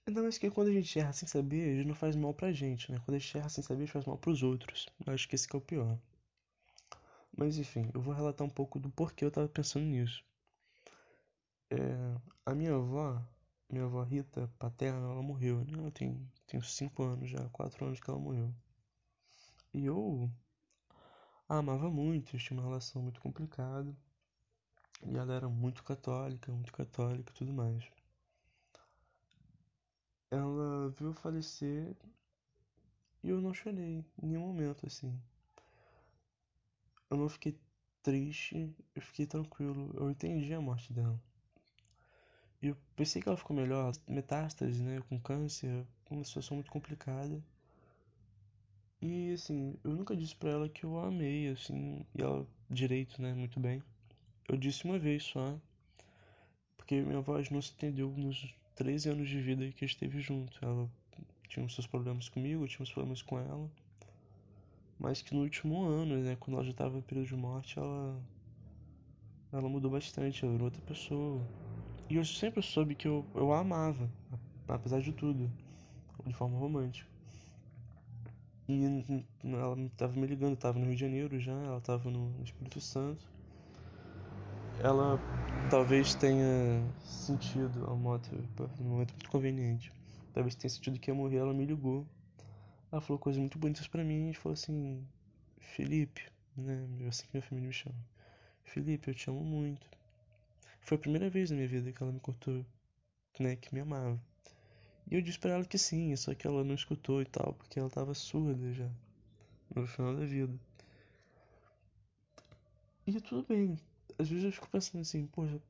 Ainda 0.05 0.21
mais 0.21 0.37
que 0.37 0.51
quando 0.51 0.67
a 0.67 0.73
gente 0.73 0.99
erra 0.99 1.13
sem 1.13 1.27
saber, 1.27 1.71
a 1.71 1.75
gente 1.77 1.87
não 1.87 1.95
faz 1.95 2.15
mal 2.15 2.33
pra 2.33 2.51
gente, 2.51 2.91
né? 2.91 3.01
Quando 3.05 3.15
a 3.15 3.19
gente 3.19 3.37
erra 3.37 3.49
sem 3.49 3.63
saber, 3.63 3.83
a 3.83 3.85
gente 3.85 3.93
faz 3.93 4.05
mal 4.05 4.17
pros 4.17 4.43
outros. 4.43 4.87
Eu 5.05 5.13
acho 5.13 5.27
que 5.27 5.35
esse 5.35 5.47
que 5.47 5.55
é 5.55 5.59
o 5.59 5.61
pior. 5.61 5.97
Mas 7.35 7.57
enfim, 7.57 7.89
eu 7.93 8.01
vou 8.01 8.13
relatar 8.13 8.45
um 8.45 8.49
pouco 8.49 8.77
do 8.77 8.89
porquê 8.89 9.25
eu 9.25 9.31
tava 9.31 9.47
pensando 9.47 9.85
nisso. 9.85 10.23
É, 11.71 11.77
a 12.45 12.53
minha 12.53 12.75
avó, 12.75 13.21
minha 13.69 13.85
avó 13.85 14.03
Rita, 14.03 14.51
paterna, 14.59 14.99
ela 14.99 15.21
morreu, 15.21 15.63
né? 15.65 15.73
Ela 15.77 15.91
tem 15.91 16.29
5 16.61 17.03
anos 17.03 17.29
já, 17.29 17.47
4 17.49 17.85
anos 17.85 17.99
que 17.99 18.09
ela 18.09 18.19
morreu. 18.19 18.53
E 19.73 19.85
eu 19.85 20.29
a 21.47 21.57
amava 21.57 21.89
muito, 21.89 22.37
tinha 22.37 22.59
uma 22.59 22.67
relação 22.67 23.01
muito 23.01 23.19
complicada. 23.21 23.95
E 25.03 25.15
ela 25.17 25.33
era 25.33 25.47
muito 25.49 25.83
católica, 25.83 26.51
muito 26.51 26.73
católica 26.73 27.31
e 27.31 27.35
tudo 27.35 27.53
mais. 27.53 27.83
Ela 30.31 30.89
viu 30.97 31.13
falecer 31.13 31.95
e 33.23 33.29
eu 33.29 33.41
não 33.41 33.53
chorei 33.53 34.05
em 34.21 34.27
nenhum 34.27 34.47
momento 34.47 34.85
assim. 34.85 35.19
Eu 37.09 37.17
não 37.17 37.29
fiquei 37.29 37.59
triste, 38.01 38.75
eu 38.95 39.01
fiquei 39.01 39.25
tranquilo, 39.25 39.91
eu 39.97 40.09
entendi 40.09 40.53
a 40.53 40.61
morte 40.61 40.93
dela. 40.93 41.19
E 42.61 42.67
eu 42.67 42.77
pensei 42.95 43.21
que 43.21 43.27
ela 43.27 43.37
ficou 43.37 43.55
melhor, 43.55 43.93
metástase, 44.07 44.81
né, 44.81 45.01
com 45.09 45.19
câncer, 45.19 45.85
uma 46.09 46.23
situação 46.23 46.55
muito 46.55 46.71
complicada. 46.71 47.41
E 49.01 49.31
assim, 49.31 49.77
eu 49.85 49.91
nunca 49.93 50.15
disse 50.17 50.35
pra 50.35 50.49
ela 50.49 50.67
que 50.67 50.83
eu 50.83 50.99
a 50.99 51.07
amei, 51.07 51.47
assim, 51.47 52.05
e 52.13 52.21
ela 52.21 52.45
direito, 52.69 53.21
né, 53.21 53.33
muito 53.33 53.57
bem. 53.57 53.81
Eu 54.49 54.57
disse 54.57 54.85
uma 54.85 54.99
vez 54.99 55.23
só, 55.23 55.59
porque 56.77 57.01
minha 57.01 57.19
voz 57.19 57.49
não 57.49 57.61
se 57.61 57.73
entendeu 57.73 58.09
nos 58.15 58.55
13 58.75 59.09
anos 59.09 59.27
de 59.27 59.41
vida 59.41 59.69
que 59.73 59.83
esteve 59.83 60.21
junto. 60.21 60.57
Ela 60.63 60.89
tinha 61.49 61.65
os 61.65 61.73
seus 61.73 61.87
problemas 61.87 62.29
comigo, 62.29 62.63
eu 62.63 62.67
tinha 62.67 62.83
os 62.83 62.91
problemas 62.91 63.21
com 63.21 63.37
ela. 63.39 63.69
Mas 64.99 65.21
que 65.21 65.33
no 65.33 65.41
último 65.43 65.83
ano, 65.85 66.17
né, 66.17 66.35
quando 66.35 66.55
ela 66.55 66.65
já 66.65 66.71
estava 66.71 66.95
no 66.97 67.01
período 67.01 67.27
de 67.27 67.35
morte, 67.35 67.79
ela 67.79 68.21
ela 69.51 69.67
mudou 69.67 69.89
bastante, 69.89 70.45
ela 70.45 70.53
era 70.53 70.63
outra 70.63 70.81
pessoa. 70.83 71.43
E 72.09 72.15
eu 72.15 72.25
sempre 72.25 72.61
soube 72.63 72.95
que 72.95 73.07
eu, 73.07 73.27
eu 73.35 73.53
a 73.53 73.59
amava, 73.59 74.11
apesar 74.67 75.01
de 75.01 75.13
tudo, 75.13 75.51
de 76.25 76.33
forma 76.33 76.57
romântica. 76.59 77.14
E 78.67 78.83
ela 79.43 79.79
estava 79.85 80.13
me 80.19 80.25
ligando, 80.25 80.55
estava 80.55 80.79
no 80.79 80.85
Rio 80.85 80.95
de 80.95 81.01
Janeiro 81.01 81.39
já, 81.39 81.53
ela 81.53 81.77
estava 81.77 82.09
no 82.09 82.43
Espírito 82.43 82.81
Santo 82.81 83.25
ela 84.79 85.17
talvez 85.69 86.15
tenha 86.15 86.93
sentido 87.03 87.85
a 87.89 87.95
moto 87.95 88.29
no 88.79 88.85
momento 88.85 89.13
muito 89.13 89.29
conveniente. 89.29 89.91
Talvez 90.33 90.55
tenha 90.55 90.69
sentido 90.69 90.99
que 90.99 91.09
ia 91.09 91.15
morrer, 91.15 91.37
ela 91.37 91.53
me 91.53 91.65
ligou. 91.65 92.05
Ela 92.91 93.01
falou 93.01 93.19
coisas 93.19 93.39
muito 93.39 93.57
bonitas 93.57 93.87
para 93.87 94.03
mim 94.03 94.29
e 94.29 94.33
falou 94.33 94.53
assim: 94.53 95.05
Felipe, 95.59 96.23
né? 96.55 96.87
Assim 97.07 97.23
que 97.25 97.33
minha 97.33 97.41
família 97.41 97.67
me 97.67 97.73
chama. 97.73 97.95
Felipe, 98.63 99.09
eu 99.09 99.15
te 99.15 99.29
amo 99.29 99.43
muito. 99.43 99.87
Foi 100.81 100.97
a 100.97 100.99
primeira 100.99 101.29
vez 101.29 101.49
na 101.49 101.55
minha 101.55 101.67
vida 101.67 101.91
que 101.91 102.03
ela 102.03 102.11
me 102.11 102.19
contou, 102.19 102.65
né, 103.39 103.55
que 103.55 103.73
me 103.73 103.81
amava. 103.81 104.19
E 105.09 105.15
eu 105.15 105.21
disse 105.21 105.39
pra 105.39 105.51
ela 105.51 105.65
que 105.65 105.77
sim, 105.77 106.15
só 106.15 106.33
que 106.33 106.47
ela 106.47 106.63
não 106.63 106.75
escutou 106.75 107.21
e 107.21 107.25
tal, 107.25 107.53
porque 107.53 107.79
ela 107.79 107.89
tava 107.89 108.13
surda 108.13 108.73
já. 108.73 108.89
No 109.75 109.85
final 109.87 110.15
da 110.15 110.25
vida. 110.25 110.57
E 113.07 113.21
tudo 113.21 113.45
bem, 113.47 113.77
às 114.17 114.27
vezes 114.29 114.45
eu 114.45 114.51
fico 114.51 114.69
pensando 114.69 115.01
assim, 115.01 115.27
poxa, 115.27 115.61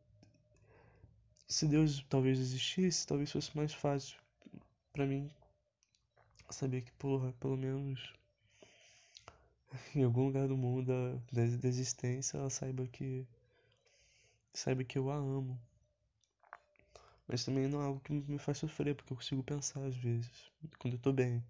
se 1.47 1.67
Deus 1.67 2.03
talvez 2.09 2.39
existisse, 2.39 3.05
talvez 3.05 3.31
fosse 3.31 3.55
mais 3.55 3.73
fácil 3.73 4.17
para 4.93 5.05
mim 5.05 5.29
saber 6.49 6.81
que, 6.81 6.91
porra, 6.93 7.33
pelo 7.33 7.57
menos 7.57 8.13
em 9.93 10.03
algum 10.03 10.25
lugar 10.25 10.47
do 10.47 10.55
mundo 10.55 10.85
da, 11.31 11.41
da 11.61 11.67
existência 11.67 12.37
ela 12.37 12.49
saiba 12.49 12.87
que 12.87 13.27
saiba 14.53 14.83
que 14.83 14.97
eu 14.97 15.11
a 15.11 15.15
amo. 15.15 15.59
Mas 17.27 17.43
também 17.45 17.67
não 17.67 17.81
é 17.81 17.85
algo 17.85 17.99
que 18.01 18.13
me 18.13 18.37
faz 18.39 18.57
sofrer, 18.59 18.95
porque 18.95 19.13
eu 19.13 19.17
consigo 19.17 19.43
pensar 19.43 19.83
às 19.83 19.95
vezes, 19.95 20.51
quando 20.79 20.95
eu 20.95 20.99
tô 20.99 21.11
bem. 21.13 21.43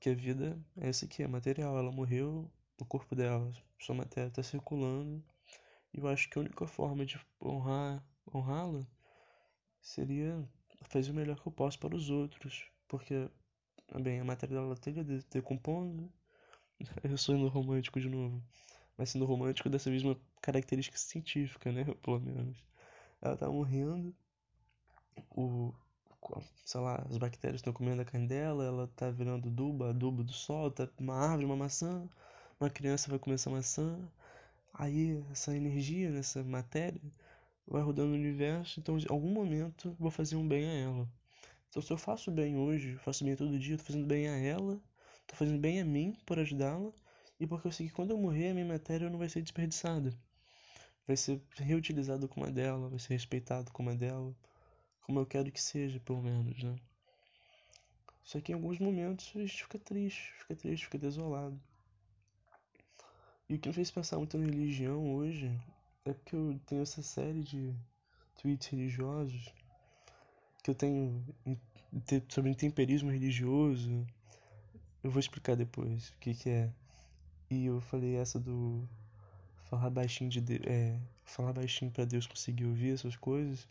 Que 0.00 0.10
a 0.10 0.14
vida 0.14 0.58
é 0.76 0.88
essa 0.88 1.04
aqui, 1.04 1.22
é 1.22 1.28
material. 1.28 1.78
Ela 1.78 1.90
morreu, 1.92 2.50
o 2.80 2.84
corpo 2.84 3.14
dela, 3.14 3.50
sua 3.78 3.94
matéria 3.94 4.30
tá 4.30 4.42
circulando 4.42 5.22
eu 5.94 6.08
acho 6.08 6.28
que 6.28 6.38
a 6.38 6.42
única 6.42 6.66
forma 6.66 7.06
de 7.06 7.18
honrar, 7.40 8.04
honrá-la 8.34 8.84
seria 9.80 10.46
fazer 10.82 11.12
o 11.12 11.14
melhor 11.14 11.40
que 11.40 11.46
eu 11.46 11.52
posso 11.52 11.78
para 11.78 11.94
os 11.94 12.10
outros, 12.10 12.64
porque, 12.88 13.28
bem, 14.02 14.20
a 14.20 14.24
matéria 14.24 14.56
dela 14.56 14.74
de 14.74 15.24
decompondo. 15.30 16.12
Eu 17.04 17.16
sou 17.16 17.36
indo 17.36 17.48
romântico 17.48 18.00
de 18.00 18.08
novo, 18.08 18.42
mas 18.98 19.10
sendo 19.10 19.24
romântico 19.24 19.70
dessa 19.70 19.90
mesma 19.90 20.18
característica 20.42 20.98
científica, 20.98 21.70
né, 21.72 21.84
pelo 22.02 22.20
menos. 22.20 22.64
Ela 23.22 23.36
tá 23.36 23.48
morrendo, 23.48 24.14
o, 25.36 25.72
sei 26.64 26.80
lá, 26.80 27.04
as 27.08 27.16
bactérias 27.18 27.60
estão 27.60 27.72
comendo 27.72 28.02
a 28.02 28.04
carne 28.04 28.26
dela, 28.26 28.64
ela 28.64 28.88
tá 28.96 29.10
virando 29.10 29.48
adubo, 29.48 29.84
adubo 29.84 30.24
do 30.24 30.32
sol, 30.32 30.70
tá 30.70 30.88
uma 30.98 31.16
árvore, 31.16 31.46
uma 31.46 31.56
maçã, 31.56 32.08
uma 32.60 32.70
criança 32.70 33.10
vai 33.10 33.18
comer 33.18 33.34
essa 33.36 33.50
maçã, 33.50 33.98
Aí 34.76 35.22
essa 35.30 35.56
energia, 35.56 36.10
nessa 36.10 36.42
matéria, 36.42 37.00
vai 37.66 37.80
rodando 37.80 38.08
no 38.10 38.16
universo, 38.16 38.80
então 38.80 38.98
em 38.98 39.06
algum 39.08 39.30
momento 39.30 39.96
vou 40.00 40.10
fazer 40.10 40.34
um 40.34 40.46
bem 40.46 40.66
a 40.66 40.72
ela. 40.72 41.08
Então 41.70 41.80
se 41.80 41.92
eu 41.92 41.96
faço 41.96 42.30
bem 42.30 42.56
hoje, 42.56 42.96
faço 42.98 43.24
bem 43.24 43.36
todo 43.36 43.56
dia, 43.58 43.78
tô 43.78 43.84
fazendo 43.84 44.06
bem 44.06 44.28
a 44.28 44.36
ela, 44.36 44.80
tô 45.28 45.36
fazendo 45.36 45.60
bem 45.60 45.80
a 45.80 45.84
mim 45.84 46.16
por 46.26 46.40
ajudá-la, 46.40 46.92
e 47.38 47.46
porque 47.46 47.68
eu 47.68 47.72
sei 47.72 47.86
que 47.86 47.92
quando 47.92 48.10
eu 48.10 48.18
morrer 48.18 48.50
a 48.50 48.54
minha 48.54 48.66
matéria 48.66 49.08
não 49.08 49.18
vai 49.18 49.28
ser 49.28 49.42
desperdiçada. 49.42 50.12
Vai 51.06 51.16
ser 51.16 51.40
reutilizada 51.56 52.26
como 52.26 52.46
a 52.46 52.50
dela, 52.50 52.88
vai 52.88 52.98
ser 52.98 53.12
respeitado 53.12 53.70
como 53.72 53.90
a 53.90 53.94
dela, 53.94 54.34
como 55.04 55.20
eu 55.20 55.26
quero 55.26 55.52
que 55.52 55.60
seja, 55.60 56.00
pelo 56.00 56.22
menos, 56.22 56.62
né? 56.62 56.76
Só 58.24 58.40
que 58.40 58.52
em 58.52 58.54
alguns 58.54 58.78
momentos 58.78 59.30
a 59.36 59.40
gente 59.40 59.62
fica 59.62 59.78
triste, 59.78 60.32
fica 60.38 60.56
triste, 60.56 60.86
fica 60.86 60.98
desolado. 60.98 61.60
E 63.48 63.54
o 63.54 63.58
que 63.58 63.68
me 63.68 63.74
fez 63.74 63.90
pensar 63.90 64.16
muito 64.16 64.38
na 64.38 64.46
religião 64.46 65.14
hoje 65.14 65.52
é 66.06 66.12
porque 66.14 66.34
eu 66.34 66.58
tenho 66.66 66.82
essa 66.82 67.02
série 67.02 67.42
de 67.42 67.74
tweets 68.40 68.68
religiosos 68.68 69.52
que 70.62 70.70
eu 70.70 70.74
tenho 70.74 71.22
sobre 72.30 72.50
intemperismo 72.50 73.10
religioso. 73.10 74.06
Eu 75.02 75.10
vou 75.10 75.20
explicar 75.20 75.54
depois 75.54 76.08
o 76.08 76.16
que, 76.16 76.34
que 76.34 76.48
é. 76.48 76.72
E 77.50 77.66
eu 77.66 77.82
falei 77.82 78.16
essa 78.16 78.40
do 78.40 78.88
falar 79.64 79.90
baixinho 79.90 80.30
de 80.30 80.40
é, 80.66 80.98
falar 81.26 81.52
baixinho 81.52 81.90
para 81.90 82.06
Deus 82.06 82.26
conseguir 82.26 82.64
ouvir 82.64 82.94
essas 82.94 83.16
coisas. 83.16 83.68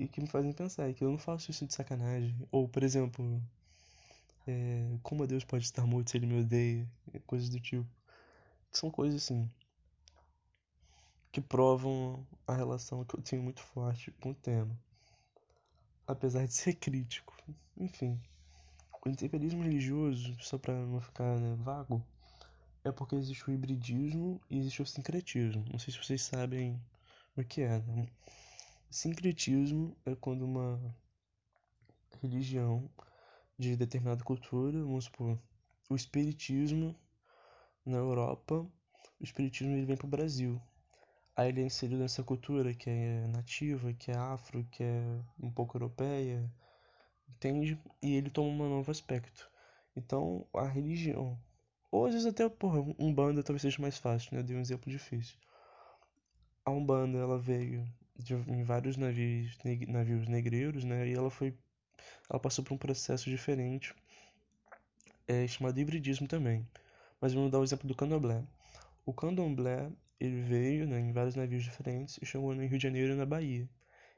E 0.00 0.08
que 0.08 0.20
me 0.20 0.26
fazem 0.26 0.50
pensar 0.52 0.88
é 0.88 0.94
que 0.94 1.04
eu 1.04 1.10
não 1.10 1.18
faço 1.18 1.50
isso 1.50 1.66
de 1.66 1.74
sacanagem. 1.74 2.34
Ou, 2.50 2.66
por 2.66 2.82
exemplo, 2.82 3.42
é, 4.46 4.96
como 5.02 5.26
Deus 5.26 5.44
pode 5.44 5.64
estar 5.64 5.86
morto 5.86 6.10
se 6.10 6.16
ele 6.16 6.26
me 6.26 6.40
odeia? 6.40 6.88
Coisas 7.26 7.50
do 7.50 7.60
tipo 7.60 7.86
são 8.72 8.90
coisas 8.90 9.22
assim 9.22 9.50
que 11.30 11.40
provam 11.40 12.26
a 12.46 12.54
relação 12.54 13.04
que 13.04 13.14
eu 13.14 13.22
tenho 13.22 13.42
muito 13.42 13.60
forte 13.60 14.10
com 14.12 14.30
o 14.30 14.34
tema, 14.34 14.74
apesar 16.06 16.46
de 16.46 16.54
ser 16.54 16.74
crítico. 16.80 17.36
Enfim, 17.76 18.18
o 19.04 19.08
intemperismo 19.08 19.62
religioso, 19.62 20.34
só 20.40 20.56
para 20.56 20.74
não 20.74 21.00
ficar 21.00 21.38
né, 21.38 21.54
vago, 21.60 22.02
é 22.82 22.90
porque 22.90 23.16
existe 23.16 23.48
o 23.48 23.52
hibridismo 23.52 24.40
e 24.48 24.58
existe 24.58 24.80
o 24.80 24.86
sincretismo. 24.86 25.64
Não 25.70 25.78
sei 25.78 25.92
se 25.92 26.02
vocês 26.02 26.22
sabem 26.22 26.80
o 27.36 27.44
que 27.44 27.60
é. 27.60 27.78
Né? 27.80 28.06
Sincretismo 28.90 29.96
é 30.04 30.16
quando 30.16 30.44
uma 30.44 30.80
religião 32.20 32.90
de 33.56 33.76
determinada 33.76 34.24
cultura, 34.24 34.82
vamos 34.82 35.04
supor, 35.04 35.38
o 35.88 35.94
espiritismo 35.94 36.96
na 37.86 37.98
Europa, 37.98 38.54
o 39.20 39.22
espiritismo 39.22 39.74
ele 39.74 39.86
vem 39.86 39.96
para 39.96 40.08
o 40.08 40.10
Brasil. 40.10 40.60
Aí 41.36 41.50
ele 41.50 41.62
é 41.62 41.66
inserido 41.66 42.00
nessa 42.00 42.24
cultura 42.24 42.74
que 42.74 42.90
é 42.90 43.28
nativa, 43.28 43.92
que 43.92 44.10
é 44.10 44.16
afro, 44.16 44.64
que 44.72 44.82
é 44.82 45.22
um 45.40 45.52
pouco 45.52 45.76
europeia, 45.76 46.52
entende? 47.28 47.80
E 48.02 48.16
ele 48.16 48.28
toma 48.28 48.64
um 48.64 48.70
novo 48.70 48.90
aspecto. 48.90 49.48
Então, 49.94 50.48
a 50.52 50.66
religião, 50.66 51.40
ou 51.92 52.06
às 52.06 52.12
vezes 52.12 52.26
até, 52.26 52.48
porra, 52.48 52.80
Umbanda 52.98 53.44
talvez 53.44 53.62
seja 53.62 53.80
mais 53.80 53.98
fácil, 53.98 54.34
né? 54.34 54.40
Eu 54.40 54.44
dei 54.44 54.56
um 54.56 54.60
exemplo 54.60 54.90
difícil. 54.90 55.38
A 56.64 56.72
Umbanda, 56.72 57.18
ela 57.18 57.38
veio 57.38 57.88
de, 58.22 58.34
em 58.34 58.62
vários 58.64 58.96
navios, 58.96 59.56
navios 59.88 60.28
negreiros, 60.28 60.84
né? 60.84 61.08
E 61.08 61.14
ela 61.14 61.30
foi, 61.30 61.54
ela 62.28 62.40
passou 62.40 62.64
por 62.64 62.74
um 62.74 62.78
processo 62.78 63.30
diferente, 63.30 63.94
é 65.26 65.46
chamado 65.46 65.78
hibridismo 65.78 66.26
também. 66.26 66.66
Mas 67.20 67.32
vamos 67.32 67.50
dar 67.50 67.60
o 67.60 67.64
exemplo 67.64 67.86
do 67.86 67.94
candomblé. 67.94 68.42
O 69.04 69.12
candomblé 69.12 69.90
ele 70.18 70.42
veio 70.42 70.86
né, 70.86 71.00
em 71.00 71.12
vários 71.12 71.34
navios 71.34 71.62
diferentes 71.62 72.18
e 72.20 72.26
chegou 72.26 72.54
no 72.54 72.62
Rio 72.62 72.78
de 72.78 72.82
Janeiro 72.82 73.12
e 73.12 73.16
na 73.16 73.24
Bahia. 73.24 73.68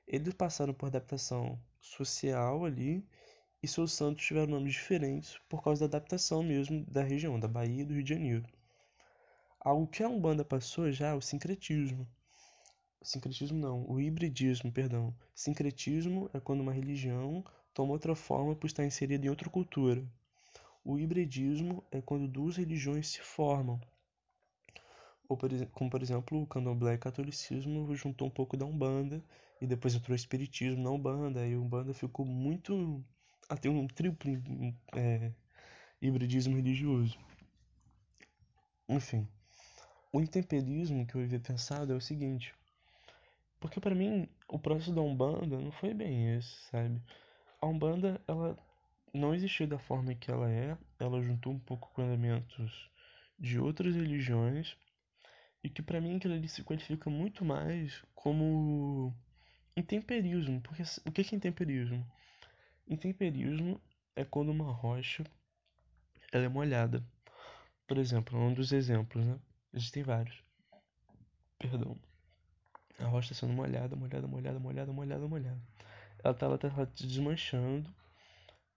Eles 0.07 0.35
passaram 0.35 0.75
por 0.75 0.87
adaptação 0.87 1.59
social 1.81 2.65
ali 2.65 3.07
e 3.63 3.69
seus 3.69 3.93
santos 3.93 4.27
tiveram 4.27 4.49
nomes 4.49 4.73
diferentes 4.73 5.39
por 5.49 5.63
causa 5.63 5.87
da 5.89 5.97
adaptação 5.99 6.43
mesmo 6.43 6.85
da 6.87 7.03
região, 7.03 7.39
da 7.39 7.47
Bahia 7.47 7.83
e 7.83 7.85
do 7.85 7.95
Rio 7.95 8.03
de 8.03 8.15
Janeiro. 8.15 8.45
Algo 9.61 9.87
que 9.87 10.03
a 10.03 10.09
Umbanda 10.09 10.45
passou 10.45 10.91
já 10.91 11.09
é 11.09 11.15
o 11.15 11.21
sincretismo. 11.21 12.09
Sincretismo 13.03 13.59
não, 13.59 13.85
o 13.91 14.01
hibridismo, 14.01 14.71
perdão. 14.71 15.15
Sincretismo 15.35 16.31
é 16.33 16.39
quando 16.39 16.61
uma 16.61 16.73
religião 16.73 17.45
toma 17.75 17.93
outra 17.93 18.15
forma 18.15 18.55
por 18.55 18.67
estar 18.67 18.85
inserida 18.85 19.27
em 19.27 19.29
outra 19.29 19.51
cultura. 19.51 20.07
O 20.85 20.99
hibridismo 20.99 21.85
é 21.91 22.01
quando 22.01 22.29
duas 22.29 22.57
religiões 22.57 23.09
se 23.09 23.21
formam. 23.21 23.81
Ou 25.29 25.39
como 25.73 25.91
por 25.91 26.03
exemplo 26.03 26.43
o 26.43 26.47
candomblé 26.47 26.93
e 26.93 26.97
o 26.97 27.01
catolicismo 27.01 27.95
juntou 27.95 28.29
um 28.29 28.31
pouco 28.31 28.57
da 28.57 28.67
Umbanda 28.67 29.25
e 29.61 29.67
depois 29.67 29.95
entrou 29.95 30.13
o 30.13 30.17
espiritismo 30.17 30.83
na 30.83 30.91
Umbanda 30.91 31.47
e 31.47 31.55
a 31.55 31.59
Umbanda 31.59 31.95
ficou 31.95 32.27
muito 32.27 33.03
até 33.49 33.69
um 33.69 33.87
triplo 33.87 34.33
é, 34.95 35.33
hibridismo 36.01 36.57
religioso. 36.57 37.19
Enfim, 38.89 39.27
o 40.13 40.21
intemperismo 40.21 41.07
que 41.07 41.15
eu 41.15 41.23
havia 41.23 41.41
pensado 41.41 41.93
é 41.93 41.97
o 41.97 42.01
seguinte, 42.01 42.55
porque 43.63 43.79
para 43.81 43.95
mim 43.95 44.29
o 44.49 44.59
processo 44.59 44.93
da 44.93 45.01
Umbanda 45.01 45.57
não 45.57 45.71
foi 45.71 45.95
bem 45.95 46.37
esse, 46.37 46.51
sabe? 46.69 47.01
A 47.61 47.67
Umbanda 47.67 48.21
ela 48.27 48.59
não 49.15 49.33
existiu 49.33 49.69
da 49.69 49.79
forma 49.79 50.17
que 50.17 50.33
ela 50.33 50.51
é, 50.51 50.77
ela 50.99 51.23
juntou 51.23 51.53
um 51.53 51.61
pouco 51.61 51.89
com 51.95 52.03
elementos 52.03 52.91
de 53.39 53.61
outras 53.61 53.95
religiões 53.95 54.77
e 55.63 55.71
que 55.71 55.81
para 55.81 56.01
mim 56.01 56.17
aquilo 56.17 56.35
ali 56.35 56.49
se 56.49 56.65
qualifica 56.65 57.09
muito 57.09 57.45
mais 57.45 58.05
como 58.17 59.15
intemperismo, 59.77 60.61
porque 60.61 60.83
o 61.07 61.13
que 61.13 61.21
é 61.21 61.37
intemperismo? 61.37 62.05
Intemperismo 62.89 63.81
é 64.17 64.25
quando 64.25 64.49
uma 64.51 64.73
rocha 64.73 65.23
ela 66.33 66.47
é 66.47 66.49
molhada. 66.49 67.07
Por 67.87 67.97
exemplo, 67.97 68.37
um 68.37 68.53
dos 68.53 68.73
exemplos, 68.73 69.25
né? 69.25 69.39
Existem 69.73 70.03
vários. 70.03 70.43
Perdão. 71.61 71.97
A 73.03 73.09
rocha 73.09 73.33
está 73.33 73.47
sendo 73.47 73.55
molhada, 73.55 73.97
molhada, 73.97 74.27
molhada, 74.27 74.59
molhada, 74.59 74.93
molhada, 74.93 75.29
molhada. 75.29 75.61
Ela 76.25 76.33
está 76.33 76.47
ela 76.47 76.59
tá 76.59 76.85
desmanchando 76.95 77.93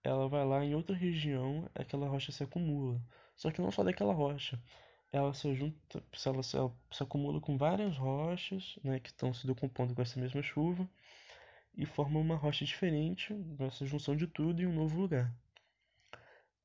ela 0.06 0.28
vai 0.28 0.44
lá 0.46 0.64
em 0.64 0.74
outra 0.74 0.94
região, 0.94 1.68
aquela 1.74 2.08
rocha 2.08 2.30
se 2.32 2.42
acumula. 2.42 3.00
Só 3.34 3.50
que 3.50 3.60
não 3.60 3.70
só 3.72 3.82
daquela 3.82 4.14
rocha, 4.14 4.60
ela 5.12 5.34
se 5.34 5.52
junta, 5.54 6.02
ela 6.24 6.42
se, 6.42 6.56
ela 6.56 6.72
se 6.90 7.02
acumula 7.02 7.40
com 7.40 7.56
várias 7.56 7.96
rochas, 7.96 8.78
né, 8.84 9.00
que 9.00 9.08
estão 9.08 9.34
se 9.34 9.46
decompondo 9.46 9.94
com 9.94 10.02
essa 10.02 10.18
mesma 10.20 10.42
chuva 10.42 10.88
e 11.76 11.84
forma 11.84 12.20
uma 12.20 12.36
rocha 12.36 12.64
diferente, 12.64 13.34
essa 13.60 13.84
junção 13.84 14.16
de 14.16 14.26
tudo 14.26 14.62
em 14.62 14.66
um 14.66 14.74
novo 14.74 14.98
lugar. 14.98 15.32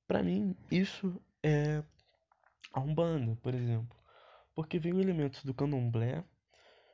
Para 0.08 0.24
mim, 0.24 0.56
isso 0.70 1.22
é 1.44 1.84
a 2.74 2.80
Umbanda, 2.80 3.36
por 3.41 3.53
exemplo, 3.53 3.98
porque 4.53 4.80
veio 4.80 5.01
elementos 5.01 5.44
do 5.44 5.53
candomblé, 5.53 6.24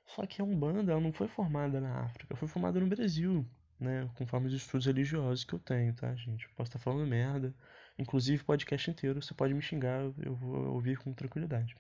só 0.08 0.26
que 0.26 0.42
a 0.42 0.46
Umbanda 0.46 0.92
ela 0.92 1.02
não 1.02 1.14
foi 1.14 1.28
formada 1.28 1.80
na 1.80 2.02
África, 2.02 2.36
foi 2.36 2.48
formada 2.48 2.80
no 2.80 2.88
Brasil 2.88 3.46
né, 3.80 4.10
conforme 4.16 4.48
os 4.48 4.54
estudos 4.54 4.86
religiosos 4.86 5.44
que 5.44 5.54
eu 5.54 5.60
tenho, 5.60 5.94
tá, 5.94 6.14
gente? 6.16 6.50
posso 6.50 6.70
estar 6.70 6.80
falando 6.80 7.08
merda, 7.08 7.54
inclusive 7.98 8.44
podcast 8.44 8.90
inteiro, 8.90 9.22
você 9.22 9.34
pode 9.34 9.54
me 9.54 9.62
xingar, 9.62 10.02
eu 10.20 10.36
vou 10.36 10.74
ouvir 10.74 10.98
com 10.98 11.14
tranquilidade. 11.14 11.76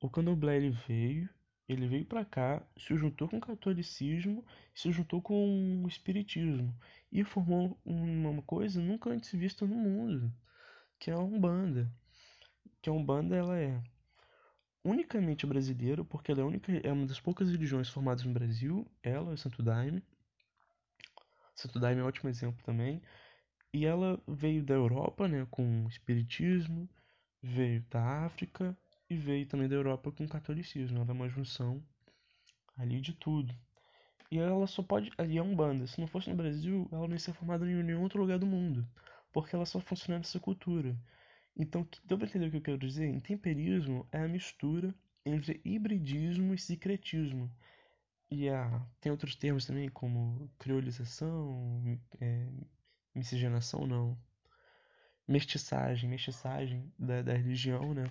O 0.00 0.08
candomblé 0.08 0.56
ele 0.56 0.70
veio, 0.70 1.28
ele 1.68 1.86
veio 1.86 2.04
para 2.04 2.24
cá, 2.24 2.62
se 2.76 2.96
juntou 2.96 3.28
com 3.28 3.38
o 3.38 3.40
catolicismo, 3.40 4.44
se 4.74 4.90
juntou 4.90 5.20
com 5.22 5.82
o 5.84 5.88
espiritismo 5.88 6.74
e 7.10 7.24
formou 7.24 7.78
uma 7.84 8.42
coisa 8.42 8.80
nunca 8.80 9.10
antes 9.10 9.32
vista 9.32 9.66
no 9.66 9.76
mundo, 9.76 10.32
que 10.98 11.10
é 11.10 11.14
a 11.14 11.18
Umbanda. 11.18 11.90
Que 12.80 12.90
a 12.90 12.92
Umbanda 12.92 13.36
ela 13.36 13.56
é 13.58 13.80
unicamente 14.84 15.46
brasileira, 15.46 16.04
porque 16.04 16.32
ela 16.32 16.40
é, 16.40 16.44
única, 16.44 16.72
é 16.72 16.92
uma 16.92 17.06
das 17.06 17.20
poucas 17.20 17.50
religiões 17.50 17.88
formadas 17.88 18.24
no 18.24 18.32
Brasil, 18.32 18.86
ela, 19.02 19.36
Santo 19.36 19.62
Daime, 19.62 20.02
Santo 21.54 21.78
Daime 21.78 22.00
é 22.00 22.04
um 22.04 22.06
ótimo 22.06 22.28
exemplo 22.28 22.62
também. 22.64 23.00
E 23.72 23.86
ela 23.86 24.20
veio 24.26 24.62
da 24.62 24.74
Europa, 24.74 25.28
né, 25.28 25.46
com 25.50 25.84
o 25.84 25.88
espiritismo, 25.88 26.88
veio 27.42 27.84
da 27.90 28.24
África 28.26 28.76
e 29.08 29.16
veio 29.16 29.46
também 29.46 29.68
da 29.68 29.74
Europa 29.74 30.10
com 30.12 30.24
o 30.24 30.28
catolicismo. 30.28 30.98
Ela 30.98 31.10
é 31.10 31.12
uma 31.12 31.28
junção 31.28 31.82
ali 32.76 33.00
de 33.00 33.14
tudo. 33.14 33.54
E 34.30 34.38
ela 34.38 34.66
só 34.66 34.82
pode. 34.82 35.10
Ali 35.18 35.38
é 35.38 35.42
um 35.42 35.54
banda. 35.54 35.86
Se 35.86 36.00
não 36.00 36.06
fosse 36.06 36.30
no 36.30 36.36
Brasil, 36.36 36.88
ela 36.90 37.06
não 37.06 37.14
ia 37.14 37.18
ser 37.18 37.34
formada 37.34 37.64
em 37.64 37.82
nenhum 37.82 38.02
outro 38.02 38.20
lugar 38.20 38.38
do 38.38 38.46
mundo. 38.46 38.86
Porque 39.32 39.54
ela 39.54 39.66
só 39.66 39.80
funciona 39.80 40.18
nessa 40.18 40.40
cultura. 40.40 40.96
Então, 41.56 41.86
deu 42.04 42.16
pra 42.16 42.26
entender 42.26 42.46
o 42.46 42.50
que 42.50 42.56
eu 42.56 42.62
quero 42.62 42.78
dizer? 42.78 43.08
Intemperismo 43.08 44.06
é 44.10 44.18
a 44.18 44.28
mistura 44.28 44.94
entre 45.24 45.60
hibridismo 45.64 46.54
e 46.54 46.58
secretismo. 46.58 47.50
E 48.30 48.48
a, 48.48 48.80
tem 49.00 49.12
outros 49.12 49.36
termos 49.36 49.66
também, 49.66 49.88
como 49.90 50.50
criolização, 50.58 51.98
é, 52.20 52.48
miscigenação, 53.14 53.86
não. 53.86 54.18
Mestiçagem, 55.28 56.08
mestiçagem 56.08 56.90
da, 56.98 57.22
da 57.22 57.34
religião, 57.34 57.92
né? 57.92 58.10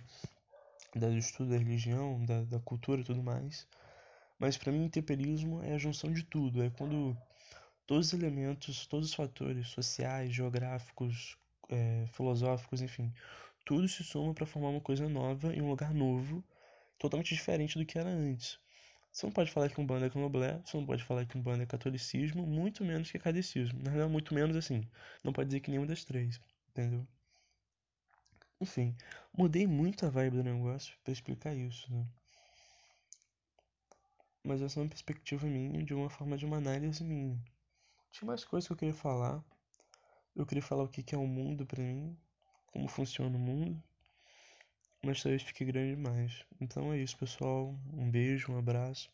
Da, 0.95 1.09
do 1.09 1.17
estudo 1.17 1.49
da 1.49 1.57
religião, 1.57 2.23
da, 2.25 2.43
da 2.43 2.59
cultura 2.59 3.01
e 3.01 3.03
tudo 3.03 3.23
mais. 3.23 3.67
Mas 4.37 4.57
para 4.57 4.71
mim, 4.71 4.89
temperismo 4.89 5.61
é 5.63 5.73
a 5.73 5.77
junção 5.77 6.11
de 6.13 6.23
tudo. 6.23 6.61
É 6.61 6.69
quando 6.69 7.17
todos 7.87 8.07
os 8.07 8.13
elementos, 8.13 8.85
todos 8.85 9.09
os 9.09 9.13
fatores 9.15 9.67
sociais, 9.69 10.33
geográficos, 10.33 11.37
é, 11.71 12.05
filosóficos, 12.07 12.81
enfim, 12.81 13.13
tudo 13.65 13.87
se 13.87 14.03
soma 14.03 14.33
para 14.33 14.45
formar 14.45 14.69
uma 14.69 14.81
coisa 14.81 15.07
nova 15.09 15.53
em 15.55 15.61
um 15.61 15.69
lugar 15.69 15.93
novo, 15.93 16.43
totalmente 16.99 17.33
diferente 17.33 17.77
do 17.79 17.85
que 17.85 17.97
era 17.97 18.09
antes. 18.09 18.59
Você 19.11 19.25
não 19.25 19.33
pode 19.33 19.51
falar 19.51 19.69
que 19.69 19.79
um 19.81 19.85
bando 19.85 20.05
é 20.05 20.09
candomblé, 20.09 20.61
você 20.65 20.77
não 20.77 20.85
pode 20.85 21.03
falar 21.03 21.25
que 21.25 21.37
um 21.37 21.41
bando 21.41 21.63
é 21.63 21.65
catolicismo, 21.65 22.45
muito 22.45 22.83
menos 22.85 23.11
que 23.11 23.19
cadecismo. 23.19 23.79
Na 23.79 23.89
realidade, 23.89 24.11
muito 24.11 24.33
menos 24.33 24.55
assim. 24.55 24.87
Não 25.23 25.33
pode 25.33 25.47
dizer 25.47 25.59
que 25.59 25.69
nenhuma 25.69 25.87
das 25.87 26.05
três, 26.05 26.39
entendeu? 26.69 27.05
Enfim, 28.61 28.95
mudei 29.37 29.67
muito 29.67 30.05
a 30.05 30.09
vibe 30.09 30.37
do 30.37 30.43
negócio 30.43 30.95
para 31.03 31.11
explicar 31.11 31.53
isso, 31.53 31.91
né? 31.91 32.07
Mas 34.43 34.61
essa 34.61 34.79
é 34.79 34.83
uma 34.83 34.89
perspectiva 34.89 35.45
minha, 35.45 35.83
de 35.83 35.93
uma 35.93 36.09
forma 36.09 36.37
de 36.37 36.45
uma 36.45 36.57
análise 36.57 37.03
minha. 37.03 37.37
Tinha 38.11 38.27
mais 38.27 38.43
coisas 38.45 38.67
que 38.67 38.73
eu 38.73 38.77
queria 38.77 38.93
falar. 38.93 39.43
Eu 40.35 40.45
queria 40.45 40.61
falar 40.61 40.83
o 40.83 40.87
que 40.87 41.13
é 41.13 41.17
o 41.17 41.27
mundo 41.27 41.65
para 41.65 41.83
mim, 41.83 42.17
como 42.67 42.87
funciona 42.87 43.35
o 43.35 43.39
mundo, 43.39 43.81
mas 45.03 45.21
talvez 45.21 45.41
fique 45.41 45.65
grande 45.65 45.95
demais. 45.95 46.45
Então 46.59 46.93
é 46.93 46.97
isso, 46.97 47.17
pessoal. 47.17 47.75
Um 47.93 48.09
beijo, 48.09 48.51
um 48.51 48.57
abraço. 48.57 49.09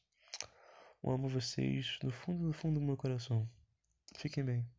Eu 1.03 1.11
amo 1.11 1.27
vocês 1.27 1.97
do 2.01 2.11
fundo 2.11 2.47
do 2.47 2.53
fundo 2.53 2.79
do 2.79 2.85
meu 2.85 2.97
coração. 2.97 3.49
Fiquem 4.15 4.43
bem. 4.43 4.76